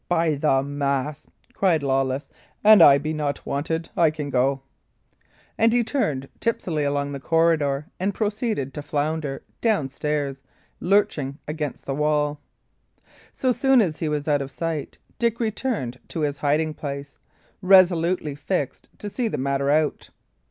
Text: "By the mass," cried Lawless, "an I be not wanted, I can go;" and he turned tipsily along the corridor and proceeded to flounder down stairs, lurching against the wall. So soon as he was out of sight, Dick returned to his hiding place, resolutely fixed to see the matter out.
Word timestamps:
"By 0.09 0.33
the 0.33 0.63
mass," 0.63 1.27
cried 1.53 1.83
Lawless, 1.83 2.27
"an 2.63 2.81
I 2.81 2.97
be 2.97 3.13
not 3.13 3.45
wanted, 3.45 3.89
I 3.95 4.09
can 4.09 4.31
go;" 4.31 4.61
and 5.59 5.71
he 5.71 5.83
turned 5.83 6.27
tipsily 6.39 6.83
along 6.83 7.11
the 7.11 7.19
corridor 7.19 7.85
and 7.99 8.11
proceeded 8.11 8.73
to 8.73 8.81
flounder 8.81 9.43
down 9.61 9.89
stairs, 9.89 10.41
lurching 10.79 11.37
against 11.47 11.85
the 11.85 11.93
wall. 11.93 12.39
So 13.31 13.51
soon 13.51 13.79
as 13.79 13.99
he 13.99 14.09
was 14.09 14.27
out 14.27 14.41
of 14.41 14.49
sight, 14.49 14.97
Dick 15.19 15.39
returned 15.39 15.99
to 16.07 16.21
his 16.21 16.39
hiding 16.39 16.73
place, 16.73 17.19
resolutely 17.61 18.33
fixed 18.33 18.89
to 18.97 19.07
see 19.07 19.27
the 19.27 19.37
matter 19.37 19.69
out. 19.69 20.09